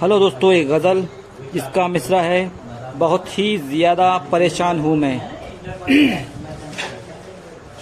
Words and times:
Hello 0.00 0.18
दोस्तों 0.18 0.52
एक 0.52 0.68
गज़ल 0.68 1.02
जिसका 1.52 1.88
मिसरा 1.88 2.20
है, 2.20 2.52
बहुत 2.96 3.38
ही 3.38 3.58
ज़्यादा 3.58 4.18
परेशान 4.18 4.80
हूँ 4.80 4.96
मैं। 4.96 5.20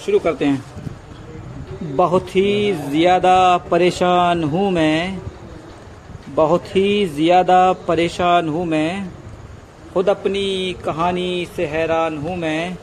शुरू 0.05 0.19
करते 0.19 0.45
हैं। 0.45 1.97
बहुत 1.97 2.37
ही 2.37 2.73
ज़्यादा 2.73 3.57
परेशान 3.57 4.45
हूँ 4.45 4.71
मैं। 4.71 5.21
बहुत 6.29 6.67
ही 6.67 7.07
ज़्यादा 7.07 7.73
परेशान 7.73 8.49
हूँ 8.49 8.67
मैं। 8.67 9.11
खुद 9.95 10.09
अपनी 10.09 10.77
कहानी 10.85 11.49
से 11.57 11.67
हैरान 11.67 12.19
हूँ 12.19 12.37
मैं। 12.37 12.77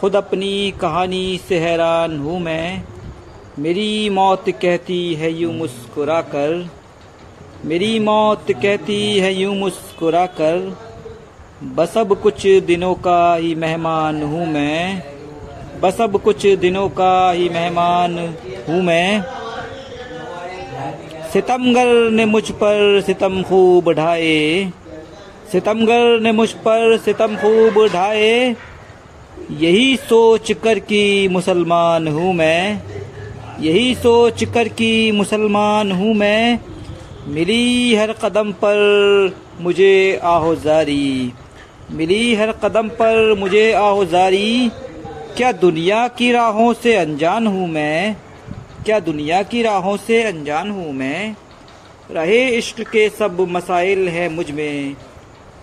खुद 0.00 0.16
अपनी 0.16 0.74
कहानी 0.80 1.40
से 1.48 1.58
हैरान 1.58 2.18
हूँ 2.18 2.40
मैं। 2.40 2.95
मेरी 3.58 4.08
मौत 4.10 4.48
कहती 4.62 5.14
है 5.14 5.30
यूँ 5.32 5.52
मुस्कुरा 5.54 6.20
कर 6.22 6.50
मेरी 7.64 7.98
मौत 7.98 8.50
कहती 8.52 8.98
है 9.18 9.32
यूँ 9.34 9.54
मुस्कुरा 9.54 10.24
कर 10.40 10.58
बस 11.76 11.96
अब 11.98 12.12
कुछ 12.22 12.46
दिनों 12.66 12.94
का 12.94 13.34
ही 13.34 13.54
मेहमान 13.54 14.22
हूँ 14.22 14.46
मैं, 14.46 15.02
बस 15.80 16.00
अब 16.00 16.20
कुछ 16.20 16.46
दिनों 16.56 16.88
का 16.90 17.30
ही 17.30 17.48
मेहमान 17.48 18.18
हूँ 18.68 18.82
मैं। 18.82 19.22
सितमगर 21.32 22.10
ने 22.10 22.24
मुझ 22.24 22.50
पर 22.52 23.00
सितम 23.00 23.42
खूब 23.42 23.92
ढाए, 23.92 24.70
सितमगर 25.52 26.20
ने 26.20 26.32
मुझ 26.32 26.50
पर 26.66 26.96
सितम 26.98 27.36
खूब 27.36 27.84
ढाए, 27.86 28.54
यही 29.52 29.96
सोच 30.04 30.52
कर 30.64 30.78
कि 30.82 31.28
मुसलमान 31.32 32.08
हूँ 32.08 32.32
मैं। 32.34 33.05
यही 33.60 33.94
सोच 33.94 34.44
कर 34.44 34.68
कि 34.68 35.12
मुसलमान 35.12 35.92
हूँ 35.92 36.14
मैं। 36.14 36.60
मिली 37.28 37.94
हर 37.94 38.12
कदम 38.12 38.52
पर 38.52 38.76
मुझे 39.60 40.20
आहोजारी। 40.22 41.32
मिली 41.90 42.34
हर 42.34 42.52
कदम 42.52 42.88
पर 42.88 43.34
मुझे 43.34 43.72
आहोजारी। 43.72 44.70
क्या 45.36 45.52
दुनिया 45.52 46.08
की 46.08 46.32
राहों 46.32 46.72
से 46.72 46.96
अनजान 46.96 47.46
हूँ 47.46 47.68
मैं? 47.68 48.16
क्या 48.86 49.00
दुनिया 49.00 49.42
की 49.42 49.62
राहों 49.62 49.96
से 49.96 50.22
अनजान 50.22 50.70
हूँ 50.70 50.92
मैं? 50.92 51.36
रहे 52.10 52.48
इश्क 52.48 52.80
के 52.80 53.08
सब 53.08 53.46
मसाइल 53.50 54.08
हैं 54.08 54.28
मुझमें। 54.28 54.96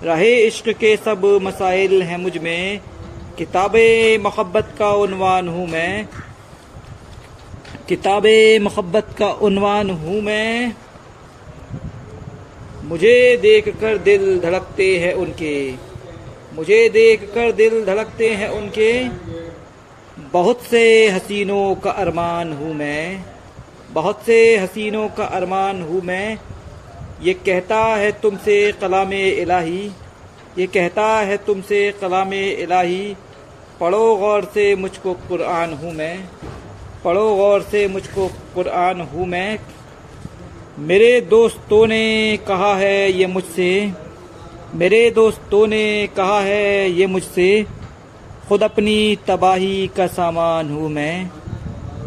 रहे 0.03 0.35
इश्क 0.35 0.69
के 0.69 0.97
सब 0.97 1.39
मसाइल 1.41 2.01
हैं 2.01 2.17
मुझमें। 2.17 2.79
किताब 3.37 3.75
मोहब्बत 4.23 4.75
का 4.79 4.91
उनवान 4.91 5.47
हूँ 5.47 5.67
मैं। 5.67 6.07
किताब 7.89 8.25
मोहब्बत 8.61 9.07
का 9.19 9.27
उनवान 9.41 9.89
हूँ 9.89 10.21
मैं। 10.21 10.73
मुझे 12.83 13.15
देख 13.37 13.67
कर 13.81 13.97
दिल 13.97 14.39
धड़कते 14.39 14.87
हैं 14.99 15.13
उनके। 15.13 15.55
मुझे 16.55 16.77
देख 16.89 17.23
कर 17.35 17.51
दिल 17.51 17.83
धड़कते 17.85 18.29
हैं 18.29 18.47
उनके। 18.49 18.91
बहुत 20.33 20.61
से 20.61 20.83
हसीनों 21.07 21.75
का 21.75 21.91
अरमान 21.91 22.53
हूँ 22.53 22.73
मैं। 22.73 23.25
बहुत 23.91 24.23
से 24.25 24.57
हसीनों 24.57 25.07
का 25.09 25.25
अरमान 25.31 25.81
हूँ 25.81 26.01
मैं। 26.01 26.37
ये 27.21 27.33
कहता 27.33 27.83
है 27.95 28.11
तुमसे 28.21 28.71
कलाम 28.81 29.13
इलाही। 29.13 29.91
ये 30.57 30.67
कहता 30.67 31.07
है 31.19 31.37
तुमसे 31.37 31.91
कलाम 32.01 32.33
इलाही। 32.33 33.15
पढ़ो 33.79 34.15
गौर 34.15 34.45
से 34.53 34.75
मुझको 34.75 35.13
कुरान 35.27 35.73
हूँ 35.73 35.93
मैं। 35.93 36.17
पढ़ो 37.05 37.35
गौर 37.35 37.61
से 37.61 37.87
मुझको 37.87 38.27
कुरान 38.27 39.01
हूँ 39.01 39.25
मैं। 39.27 39.59
मेरे 40.79 41.21
दोस्तों 41.21 41.87
ने 41.87 42.37
कहा 42.47 42.75
है 42.75 43.11
ये 43.11 43.27
मुझसे। 43.27 43.93
मेरे 44.75 45.11
दोस्तों 45.11 45.67
ने 45.67 46.07
कहा 46.07 46.39
है 46.39 46.91
ये 46.91 47.07
मुझसे। 47.07 47.65
खुद 48.47 48.63
अपनी 48.63 49.17
तबाही 49.27 49.87
का 49.87 50.07
सामान 50.07 50.69
हूँ 50.69 50.89
मैं। 50.89 51.29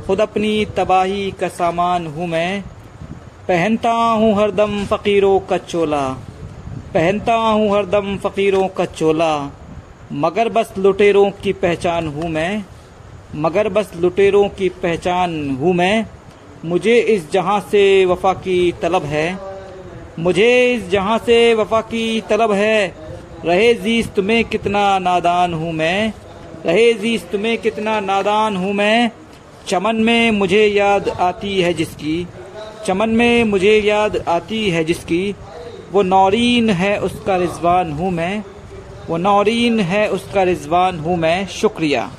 खुद 0.06 0.20
अपनी 0.20 0.64
तबाही 0.64 1.30
का 1.30 1.48
सामान 1.48 2.06
हूँ 2.06 2.26
मैं। 2.26 2.62
पहनता 3.48 3.92
हूँ 3.92 4.34
हरदम 4.34 4.84
फ़कीरों 4.84 5.38
का 5.40 5.58
चोला। 5.58 6.08
पहनता 6.94 7.34
हूँ 7.34 7.70
हरदम 7.76 8.16
फ़कीरों 8.16 8.68
का 8.68 8.84
चोला। 8.84 9.50
मगर 10.12 10.48
बस 10.48 10.74
लुटेरों 10.78 11.30
की 11.30 11.52
पहचान 11.52 12.06
हूँ 12.06 12.28
मैं। 12.28 12.64
मगर 13.34 13.68
बस 13.68 13.92
लुटेरों 13.96 14.48
की 14.48 14.68
पहचान 14.68 15.50
हूँ 15.50 15.74
मैं। 15.74 16.06
मुझे 16.64 16.98
इस 16.98 17.30
जहाँ 17.30 17.60
से 17.60 18.04
वफा 18.04 18.32
की 18.32 18.72
तलब 18.82 19.04
है। 19.04 19.38
मुझे 20.18 20.74
इस 20.74 20.88
जहाँ 20.88 21.18
से 21.18 21.54
वफा 21.54 21.80
की 21.80 22.20
तलब 22.20 22.52
है। 22.52 22.94
रहे 23.44 23.74
जीस्त 23.74 24.18
में 24.18 24.44
कितना 24.44 24.98
नादान 24.98 25.54
हूँ 25.54 25.72
मैं। 25.72 26.12
रहे 26.66 26.94
जीस्त 26.94 27.34
में 27.34 27.58
कितना 27.58 28.00
नादान 28.00 28.56
हूँ 28.56 28.72
मैं। 28.72 29.10
चमन 29.68 29.96
में 29.96 30.30
मुझे 30.30 30.66
याद 30.66 31.08
आती 31.08 31.60
है 31.60 31.74
जिसकी। 31.74 32.26
चमन 32.86 33.10
में 33.10 33.44
मुझे 33.44 33.80
याद 33.80 34.24
आती 34.28 34.70
है 34.70 34.84
जिसकी। 34.84 35.34
वो 35.92 36.02
नौरीन 36.02 36.70
है 36.70 37.00
उसका 37.00 37.36
रिजवान 37.36 37.92
हूँ 37.92 38.10
मैं। 38.10 38.44
वो 39.08 39.16
नौरीन 39.16 39.80
है 39.80 40.08
उसका 40.08 40.42
रिजवान 40.42 40.98
हूँ 40.98 41.16
मैं। 41.16 41.46
शुक्रिया। 41.46 42.10